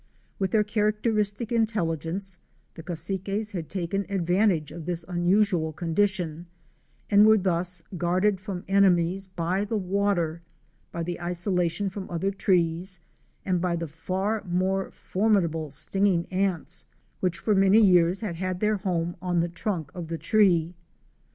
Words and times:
With 0.39 0.49
their 0.49 0.63
characteristic 0.63 1.51
intelligence, 1.51 2.39
the 2.73 2.81
Cassiques 2.81 3.51
had 3.51 3.69
taken 3.69 4.03
advan 4.05 4.47
tage 4.47 4.71
of 4.71 4.87
this 4.87 5.05
unusual 5.07 5.71
condition, 5.73 6.47
and 7.11 7.23
were 7.23 7.37
thus 7.37 7.83
guarded 7.95 8.41
from 8.41 8.63
enemies, 8.67 9.27
by 9.27 9.63
the 9.63 9.77
water, 9.77 10.41
by 10.91 11.03
the 11.03 11.21
isolation 11.21 11.87
from 11.91 12.09
other 12.09 12.31
trees 12.31 12.99
and 13.45 13.61
by 13.61 13.75
the 13.75 13.87
far 13.87 14.43
more 14.45 14.89
formidable 14.89 15.69
stinging 15.69 16.25
ants 16.31 16.87
which 17.19 17.37
probably 17.43 17.59
for 17.59 17.59
many 17.71 17.79
years 17.81 18.21
had 18.21 18.37
had 18.37 18.59
their 18.59 18.77
home 18.77 19.15
on 19.21 19.39
the 19.39 19.49
trunk 19.49 19.91
of 19.93 20.07
the 20.07 20.17
tree. 20.17 20.73